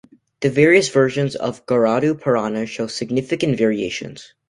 [0.39, 4.33] The various versions of Garuda Purana show significant variations.